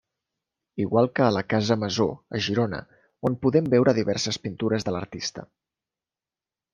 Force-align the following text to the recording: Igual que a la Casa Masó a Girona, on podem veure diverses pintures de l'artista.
Igual 0.83 1.09
que 1.17 1.23
a 1.25 1.33
la 1.35 1.43
Casa 1.53 1.75
Masó 1.81 2.07
a 2.37 2.41
Girona, 2.45 2.79
on 3.31 3.35
podem 3.43 3.67
veure 3.77 3.95
diverses 3.99 4.43
pintures 4.47 4.87
de 4.89 4.95
l'artista. 4.97 5.45